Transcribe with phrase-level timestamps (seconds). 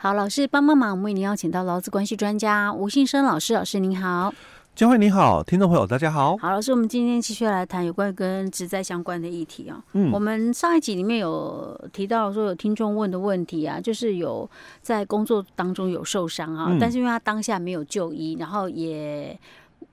[0.00, 4.32] 好，老师帮帮忙，我们为您邀请到劳资关系专家吴信生老师，老师您好。
[4.76, 6.36] 金惠你好，听众朋友大家好。
[6.36, 9.82] 好，老师，我们今天继续来谈有关跟职灾相关的议题啊。
[9.94, 14.48] 嗯，我们上一集里面有提到说有听众问的问题啊，就是有
[14.80, 19.36] 在工作当中有受伤啊，嗯、但是因为他当下没有就医，然后也。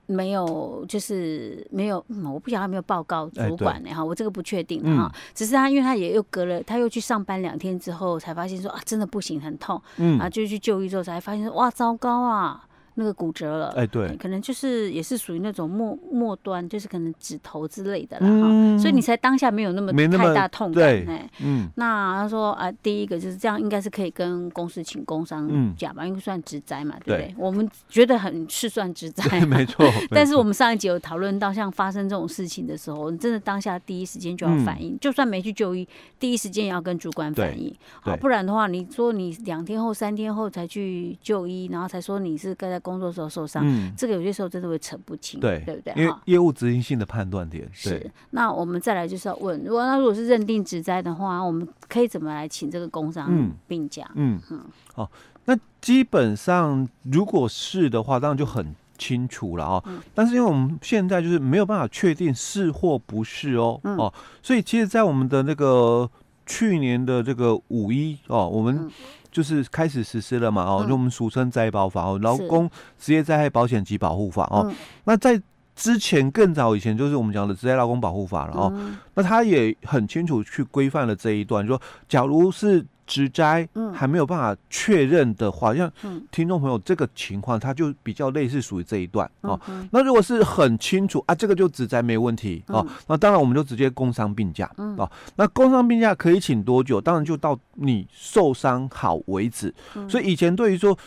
[0.06, 12.62] 没有，就是没有，嗯、我不晓得他没有报告主管呢哈，我这个不确定哈，嗯、只是他因为他也又隔了，他又去上班两天之后才发现说啊，真的不行，很痛，嗯，啊，就去就医之后才发现说哇，糟糕啊。
[12.98, 25.46] 那个骨折了，哎，对，可能就是也是属于那种末末端，就是可能指头之类的了哈，所以你才当下没有那么太大痛感，哎，嗯，那他说啊，第一个就是这样，应该是可以跟公司请工伤
[25.76, 27.34] 假吧，因为算职灾嘛，对不对？
[27.36, 29.86] 我们觉得很是算职灾，没错。
[30.08, 35.86] 但是我们上一集有讨论到，像发生这种事情的时候，你真的当下第一时间就要反应，就算没去就医，
[36.18, 42.80] 第一时间也要跟主管反应，好，不然的话，你说你两天后、三天后才去就医，然后才说你是该在。
[42.86, 45.92] 工作时候受伤，嗯，这个有些时候真的会扯不清，对，对不对？
[45.96, 48.08] 因为业务执行性的判断点是。
[48.30, 54.08] 那我们再来就是要问，如果那如果是认定职灾的话，我们可以怎么来请这个工伤病假？
[54.14, 54.60] 嗯嗯，
[54.94, 55.10] 哦，
[55.46, 59.84] 那基本上如果是的话，当然就很清楚了哦。
[60.14, 66.08] 但是因为我们现在就是没有办法确定是或不是哦哦，所以其实，在我们的那个
[66.46, 68.88] 去年的这个五一哦，我们。
[69.36, 74.72] 就是开始实施了嘛，哦，就我们俗称灾保法哦，劳工职业灾害保险及保护法哦。
[75.04, 75.38] 那在
[75.74, 78.72] 之前更早以前，就是我们讲的职业劳工保护法了哦。
[79.12, 81.78] 那他也很清楚去规范了这一段，说
[82.08, 82.82] 假如是。
[83.06, 85.90] 职灾还没有办法确认的话，像
[86.32, 89.58] 听众朋友这个情况，它就比较类似属于这一段哦。
[89.92, 92.84] 那如果是很清楚啊，这个就职灾没问题哦。
[93.06, 95.08] 那当然我们就直接工伤病假哦。
[95.36, 97.00] 那工伤病假可以请多久？
[97.00, 99.72] 当然就到你受伤好为止。
[100.08, 100.98] 所以以前对于说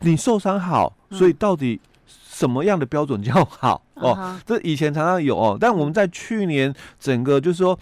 [0.00, 4.38] 你受伤好，所以到底什么样的标准叫好哦？
[4.46, 5.58] 这以前常常有哦。
[5.60, 7.76] 但我们在去年整个就是说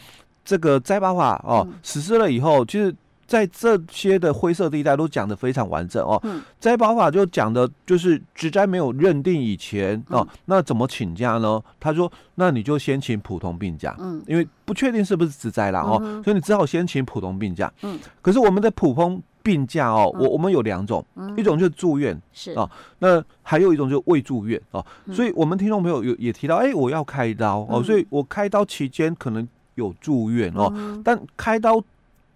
[0.44, 2.94] 这个灾保法哦实施了以后，其实。
[3.26, 6.20] 在这些的灰色地带都讲的非常完整哦。
[6.60, 11.60] 摘保法就讲的就是职灾没有认定以前哦，那怎么请假呢？
[11.81, 17.72] 他说，那你就先请普通病假，嗯，因为不确定是不是职灾啦哦，所以你只好先请普通病假。
[17.82, 21.04] 嗯，可是我们的普通病假哦，我我们有两种，
[21.36, 22.70] 一种就是住院是啊，
[23.00, 24.84] 那还有一种就是未住院哦。
[25.12, 30.72] 所以我们听众朋友有也提到，哎，我要开刀哦，所以我开刀期间可能有住院哦，
[31.04, 31.82] 但开刀。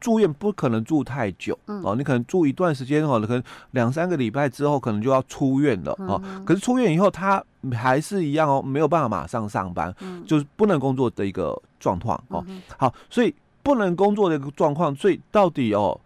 [0.01, 6.21] 住院不可能住太久哦，你可能住一段时间哦，可能两三个礼拜之后可能就要出院了哦。
[6.45, 9.95] 可是出院以后他还是一样哦，没有办法马上上班，
[10.27, 12.45] 就是不能工作的一个状况哦。
[12.79, 16.01] 好，所以不能工作的一个状况，所以到底哦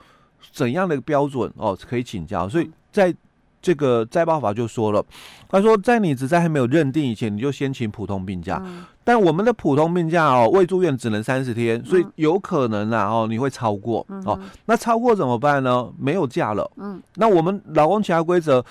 [0.53, 2.49] 怎样的一个标准哦可以请教？
[2.49, 3.15] 所以在
[3.65, 5.03] 这个灾保法就说了，
[5.49, 8.63] 他说在你职灾还没有认定以前，你就先请普通病假。
[9.03, 14.39] 但我们的普通病假哦，未住院只能三十天，所以有可能啊哦，你会超过哦。
[14.67, 15.91] 那超过怎么办呢？
[15.99, 16.71] 没有假了。
[16.77, 17.03] 嗯。
[17.15, 18.63] 那我们劳工其他规则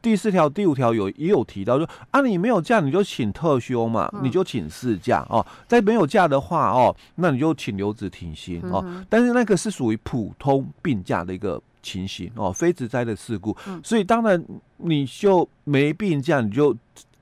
[0.00, 5.44] 第四条、第五条有也有提到说啊，你没有假你就请特休嘛，你就请事假哦。
[5.66, 8.82] 在没有假的话哦，那你就请留职停薪哦。
[9.10, 13.56] 但是那个是属于普通病假的一个情形哦，非职灾的事故。
[13.82, 14.42] 所以当然
[14.76, 16.76] 你就没病假，你就。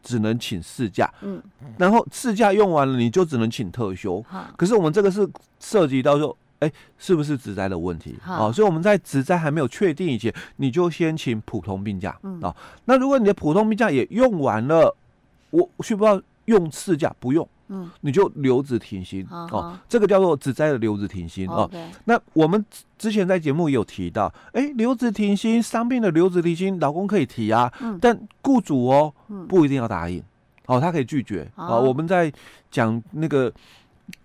[0.09, 1.43] 只能请事假，嗯，
[1.77, 4.25] 然后事假用完了，你就只能请特休。
[4.56, 5.28] 可是我们这个是
[5.59, 8.15] 涉及到说，哎，是不是职灾的问题？
[8.22, 12.16] 好，所以我们在职灾还没有确定以前，你就先请普通病假。
[12.22, 14.97] 嗯，啊，那如果你的普通病假也用完了，
[15.50, 17.12] 我需不需要用事假？
[17.19, 17.49] 不用。
[17.69, 21.71] 嗯，你就留职停薪哦，这个叫做职灾的留职停薪哦。
[22.04, 22.65] 那我们
[22.99, 29.12] 之前在节目也有提到，哎，留职停薪、伤病的留职停薪，老公可以提啊，但雇主哦
[29.49, 30.22] 不一定要答应，
[30.66, 31.50] 哦，他可以拒绝。
[31.54, 31.78] 啊。
[31.78, 32.32] 我们在
[32.71, 33.53] 讲那个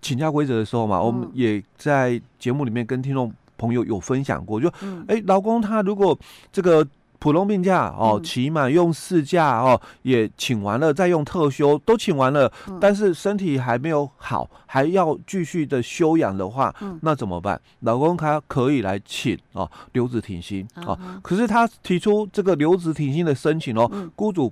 [0.02, 4.68] 请假规则的时候嘛，我们也在节目里面跟听众朋友有分享过，就
[5.08, 6.18] 哎，老公他如果
[6.52, 6.88] 这个。
[7.22, 16.74] 普通病假哦，起码用事假哦，也请完了，再用特休都请完了，但是身体还没有好，还要继续的休养的话，
[17.04, 17.62] 那怎么办？
[17.82, 24.52] 老公他可以来请哦，留职停薪哦，可是他提出这个留职停薪的申请哦，雇主。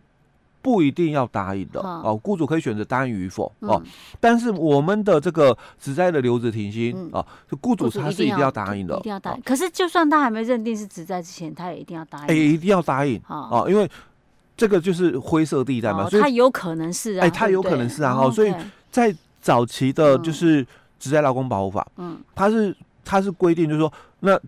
[0.62, 3.82] 不一定要答应的哦，雇主可以选择答应与否哦。
[4.20, 7.26] 但是我们的这个职灾的留职停薪啊，
[7.62, 9.42] 雇主他是一定要答应的，一定要答应。
[9.42, 12.26] 可是就算他还没认定是职灾之前，他也一定要答应。
[12.28, 13.90] 哎，一定要答应啊，因为
[14.58, 18.54] 这个就是灰色地带嘛，所以他有可能是啊，哎，他有可能是啊，哦，所以
[18.92, 20.66] 在早期的就是
[21.00, 24.40] 职灾劳工保护法，嗯，他是他是规定就是说那。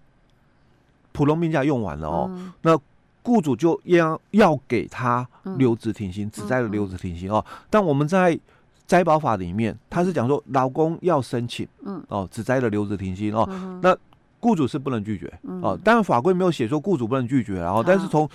[1.13, 2.79] 普通病假用完了哦，嗯、那
[3.23, 5.27] 雇主就要要给他
[5.57, 7.43] 留职停薪，职灾、嗯、的留职停薪哦。
[7.69, 8.39] 但我们在
[8.85, 13.47] 灾保法里面，他是讲说老公要申请，嗯，哦，只摘了留职停薪哦，
[13.81, 13.95] 那
[14.39, 15.79] 雇主是不能拒绝，嗯、哦。
[15.83, 18.29] 当然法规没有写说雇主不能拒绝，然后，但是从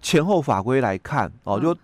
[0.00, 1.76] 前后法规来看，哦，就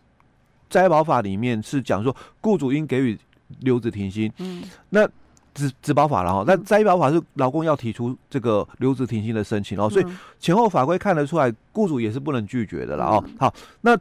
[0.68, 3.18] 灾保法里面是讲说雇主应给予
[3.60, 5.08] 留职停薪，嗯，那。
[5.54, 10.06] 职职保法了哈，那灾保法是劳工要提出这个留职停薪的申请哦，所以
[10.38, 13.24] 前后法规看得出来，雇主也是不能拒绝的了哦。
[13.38, 13.98] 好，那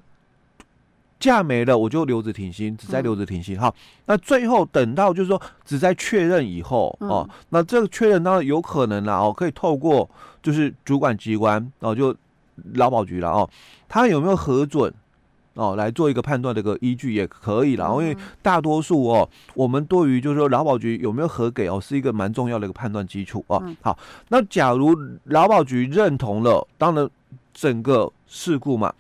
[1.20, 3.60] 假没了，我就留职停薪，只在留职停薪。
[3.60, 3.76] 好，
[4.06, 10.10] 那最后等到就是说只在确认以后哦，那这个确认当然有可能了哦，可以透过
[10.42, 12.16] 就是主管机关哦，就
[12.76, 13.50] 劳保局了哦，
[13.88, 14.94] 他有没有核准？
[15.56, 23.62] 哦，来做一个判断的一个依据也可以了，因为大多数哦，我们对于就是说劳保局有没有核给哦，是一个蛮重要的一个判断基础哦。
[23.82, 23.98] 好，
[24.30, 27.10] 那假如劳保局认同了，当然
[27.54, 28.94] 整个事故嘛，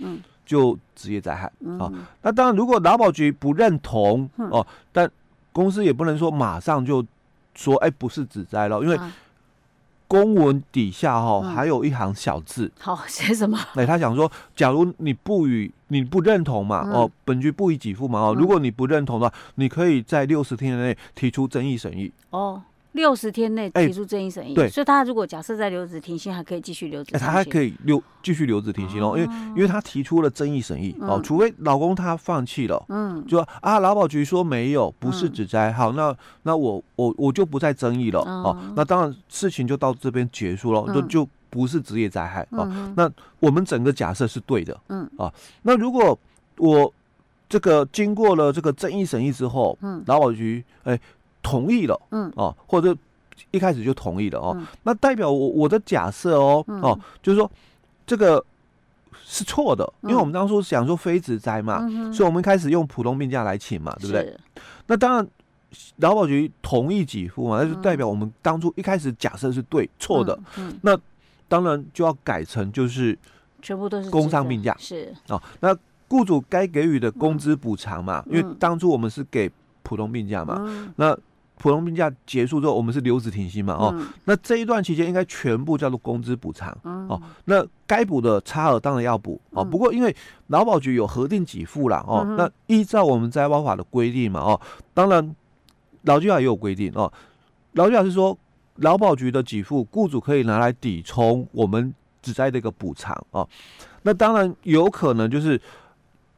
[0.45, 1.45] 就职业灾害
[1.79, 1.91] 啊。
[2.21, 5.09] 那当然，如果劳保局不认同哦，但
[5.53, 7.05] 公司也不能说马上就
[7.55, 8.99] 说哎，不是职灾了，因为。
[10.09, 13.57] 公文底下哈还有一行小字，嗯、好写什么？
[13.75, 22.11] 哎，他想说，假如你不予你不认同嘛，嗯、哦，本局不予给付嘛，哦，嗯、如果你不认同的话，你可以在六十天内提出争议审议。
[22.31, 22.61] 哦。
[22.93, 43.07] 六十天内提出争议审议，对，所以他如果假设在留职停薪，还可以继续留职，他还可以留继续留职停薪哦，因为因为他提出了争议审议哦，除非老公他放弃了，嗯，就说啊，劳保局说没有，不是职灾，好，那那我我我就不再争议了哦，那当然事情就到这边结束了，就就不是职业灾害哦，那
[43.39, 45.07] 我们整个假设是对的，嗯。
[45.15, 45.31] 啊，
[45.61, 46.17] 那如果
[46.57, 46.91] 我
[47.47, 50.99] 这个经过了这个争议审议之后，嗯，劳保局哎。
[51.41, 52.95] 同意了，嗯，哦，或者
[53.51, 57.49] 一开始就同意了哦，嗯、那代表我我的假设哦，嗯、哦，就是说
[58.05, 58.43] 这个
[59.23, 64.37] 是错的，嗯、因为我们当初想说非职灾嘛，嗯、所以我们开始用普通病假来请嘛，对不对？
[64.87, 65.27] 那当然，
[65.97, 70.99] 劳保局同意给付嘛，那就代表我们当初一开始假设是对错的，嗯嗯、那
[71.47, 73.17] 当然就要改成就是
[73.61, 75.15] 全部都是工伤病假是。
[75.29, 75.73] 哦，那
[76.09, 79.49] 雇主该给予的工资补偿嘛，嗯、因为当初我们是给
[79.81, 81.17] 普通病假嘛，嗯、那。
[81.59, 83.73] 普通病假结束之后，我们是留职停薪嘛？
[83.73, 86.75] 哦，嗯、那这一段期间应该全部叫做工资补偿。
[86.85, 89.39] 嗯、哦，那该补的差额当然要补。
[89.51, 90.15] 哦，嗯、不过因为
[90.47, 92.01] 劳保局有核定给付啦。
[92.07, 94.39] 哦，嗯、那依照我们灾保法的规定嘛。
[94.39, 94.61] 哦，
[94.93, 95.35] 当然
[96.03, 96.89] 劳基法也有规定。
[96.95, 97.11] 哦，
[97.73, 98.37] 劳基法是说
[98.77, 103.21] 劳保局的给付，雇主可以拿来抵充我们只在的一个补偿。
[103.31, 103.45] 哦，
[104.03, 105.59] 那当然有可能就是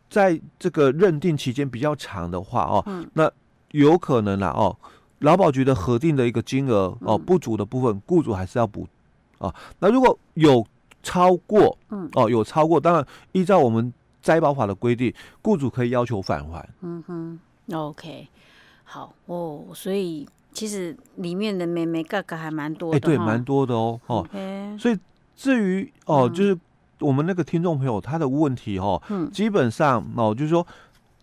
[0.09, 2.63] 在这个认定期间比较长的话。
[2.63, 3.31] 哦，嗯、那
[3.69, 4.47] 有可能啦。
[4.47, 4.75] 哦。
[5.21, 8.87] 劳保局的核定的一个金额哦，不足的部分，雇主还是要补
[9.39, 9.53] 啊。
[9.79, 10.65] 那如果有
[11.01, 16.67] 超过，嗯，哦，有超过，当然依照我们灾保法的规定，雇主可以要求返还。
[16.81, 17.39] 嗯哼
[17.71, 18.27] ，OK，
[18.83, 19.65] 好哦。
[19.73, 23.99] 所以其实里面的眉眉角角还蛮多的，哎，对，蛮多的哦。
[24.07, 24.27] 哦，
[24.77, 24.97] 所以
[25.35, 26.57] 至于哦，就是
[26.99, 30.65] 我们那个听众朋友他的问题哦，嗯，基本上哦，就是说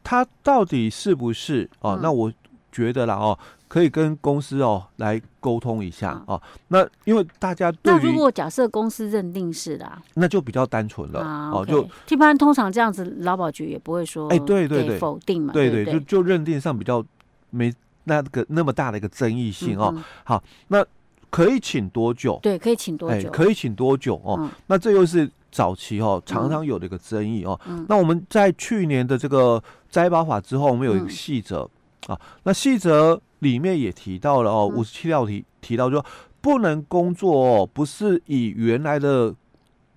[0.04, 1.98] 他到底是不是哦？
[2.00, 2.32] 那我
[2.70, 3.38] 觉得啦哦。
[3.68, 6.40] 可以跟公司哦来沟通一下哦。
[6.68, 11.20] 那因为大家对于那如果假设公司认定是的，那就比较单纯了
[11.52, 11.64] 哦。
[11.64, 17.04] 就一般通常这样子，劳保局也不会说哎，对对对，否定嘛，对对，就就认定上比较
[17.50, 17.72] 没
[18.04, 19.94] 那个那么大的一个争议性哦。
[20.24, 20.84] 好，那
[21.28, 22.40] 可以请多久？
[22.42, 23.30] 对，可以请多久？
[23.30, 24.48] 可以请多久哦？
[24.66, 27.60] 那这又是早期哦常常有的一个争议哦。
[27.86, 31.68] 那我们在去年的这个摘保法之后，我们有一个细则
[32.06, 33.20] 啊，那细则。
[33.40, 36.04] 里面也提到了哦，五十七条提提到说
[36.40, 39.34] 不能工作哦，不是以原来的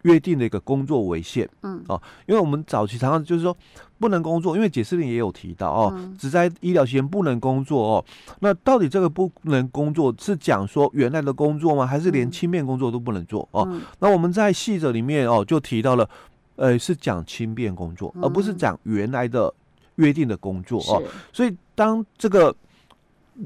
[0.04, 1.84] 约定的一个工作为限，嗯。
[1.88, 3.56] 哦，因为我们早期常常就是说
[4.00, 8.06] 不能工作，因为解释令也有提到哦，只在医疗期间不能工作哦，
[8.40, 11.86] 那到底这个不能工作是讲说原来的工作吗？
[11.86, 13.48] 还是连轻便工作都不能做？
[13.52, 13.80] 哦？
[14.00, 16.10] 那我们在细则里面哦就提到了，
[16.56, 19.54] 呃，是讲轻便工作，而不是讲原来的
[19.98, 22.56] 约定的工作哦，所以当这个。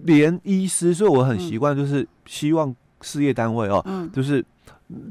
[0.03, 4.43] 连医师，所以我很习惯，就是希望事业单位哦，嗯、就是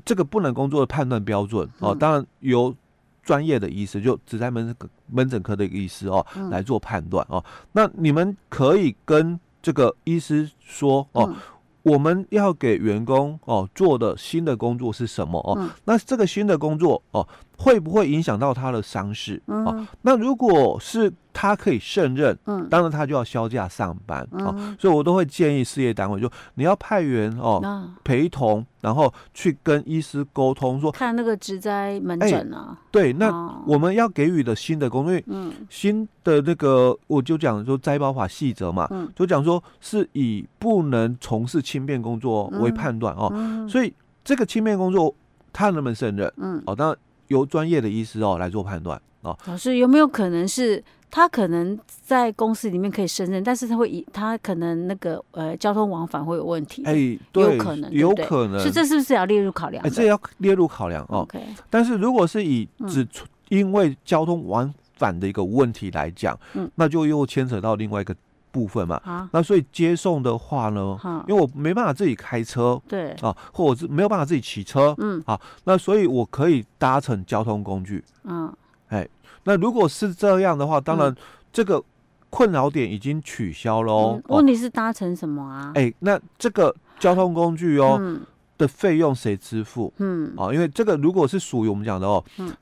[0.05, 2.75] 这个不能工作的判断标准哦，当然由
[3.23, 4.75] 专业的医师，就只在门
[5.07, 7.43] 门诊科的一个医师哦、嗯、来做判断哦。
[7.73, 11.37] 那你们可以跟这个医师说哦，嗯、
[11.83, 15.57] 我们要给员工哦做的新的工作是什么哦？
[15.59, 17.27] 嗯、那这个新的工作哦，
[17.57, 19.41] 会不会影响到他的伤势？
[19.47, 43.93] 哦、嗯，那如果是他可以胜任，嗯，当然他就要休假上班，嗯、哦，所以我都会建议事业单位，就你要派员哦，嗯、陪同，然后去跟医师沟通，说看那个职灾门诊啊、欸，对，那我们要给予的新的工作，嗯，新的那个我就讲说灾保法细则嘛，嗯，就讲说是以不能从事轻便工作为判断哦，嗯、所以
[44.25, 45.15] 这个轻便工作
[45.53, 46.33] 他能不能胜任？
[46.37, 46.97] 嗯，哦，当然。
[47.29, 49.37] 由专业的医师哦来做判断哦。
[49.47, 56.83] 老师有没有可能是他可能在公司里面可以胜任，但是他会以他可能那个呃交通往返会有问题？
[56.85, 58.61] 哎、欸，对，有可能，有可能。
[58.61, 59.85] 是这是不是要列入考量？
[59.85, 61.21] 哎、欸，这要列入考量哦。
[61.21, 61.41] OK。
[61.71, 63.07] 但是如果是以只
[63.49, 68.15] 因为交通往返的一个问题来讲，嗯，那就又牵扯到另外一个。
[68.55, 73.11] 部分嘛，啊、那所以接送的话呢，啊、因为我没办法自己开车，对。
[73.15, 78.53] 啊，或者是没有办法自己骑车，嗯，啊，那所以我可以搭乘交通工具，嗯，
[78.91, 79.09] 哎，
[79.43, 81.13] 那如果是这样的话，当然
[81.53, 81.83] 这个
[82.31, 84.23] 困扰点已经取消喽、嗯。
[84.29, 85.73] 问题是搭乘什么啊？
[85.75, 88.21] 哎，那这个交通工具哦、嗯、
[88.57, 89.93] 的费用谁支付？
[89.97, 92.53] 嗯，啊，因为这个如果是属于我们讲的哦，嗯，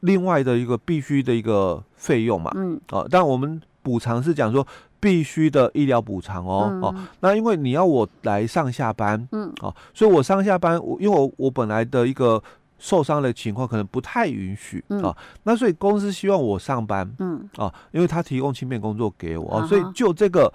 [0.00, 4.66] 另外的一个必须的一个费用嘛，嗯，啊，但我们补偿是讲说。
[5.02, 12.40] 必须的医疗补偿哦、嗯、哦，那因为你要我来上下班，嗯，哦，所以我上下班，我因为我我本来的一个
[12.78, 15.02] 受伤的情况可能不太允许啊、嗯。
[15.02, 20.52] 哦，那所以公司希望我上班，嗯，啊、哦，因为他提供轻便工作给我，啊、哦，所以就这个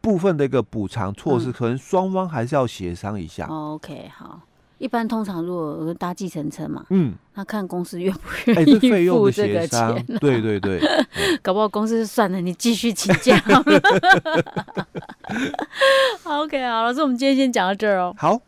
[0.00, 3.46] 部分的一个补偿措施，嗯、可能双方还是要协商一下。
[3.48, 4.40] 哦、OK，好。
[4.84, 8.20] 一般通常如果搭计程车嘛，嗯，那看公司愿不
[8.52, 10.18] 愿意付这个钱、 啊欸。
[10.18, 10.78] 对对对，
[11.40, 13.42] 搞不好公司算了，你继续请假。
[16.24, 18.14] OK，好，老师，我们今天先讲到这儿哦。
[18.18, 18.38] 好。